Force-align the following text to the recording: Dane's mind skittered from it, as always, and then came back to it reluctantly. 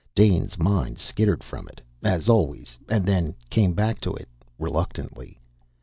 Dane's 0.15 0.57
mind 0.57 0.97
skittered 0.97 1.43
from 1.43 1.67
it, 1.67 1.79
as 2.01 2.27
always, 2.27 2.75
and 2.89 3.05
then 3.05 3.35
came 3.51 3.73
back 3.73 4.01
to 4.01 4.11
it 4.15 4.27
reluctantly. 4.57 5.39